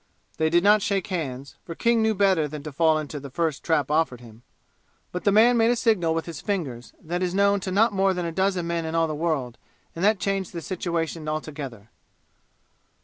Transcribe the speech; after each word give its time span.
They 0.37 0.49
did 0.49 0.63
not 0.63 0.81
shake 0.81 1.05
hands, 1.13 1.57
for 1.63 1.75
King 1.75 2.01
knew 2.01 2.15
better 2.15 2.47
than 2.47 2.63
to 2.63 2.71
fall 2.71 2.97
into 2.97 3.19
the 3.19 3.29
first 3.29 3.63
trap 3.63 3.91
offered 3.91 4.19
him. 4.19 4.41
But 5.11 5.25
the 5.25 5.31
man 5.31 5.57
made 5.57 5.69
a 5.69 5.75
signal 5.75 6.15
with 6.15 6.25
his 6.25 6.41
fingers 6.41 6.91
that 6.99 7.21
is 7.21 7.35
known 7.35 7.59
to 7.59 7.71
not 7.71 7.93
more 7.93 8.11
than 8.15 8.25
a 8.25 8.31
dozen 8.31 8.65
men 8.65 8.83
in 8.83 8.95
all 8.95 9.05
the 9.07 9.13
world, 9.13 9.59
and 9.95 10.03
that 10.03 10.17
changed 10.19 10.53
the 10.53 10.61
situation 10.63 11.27
altogether. 11.29 11.91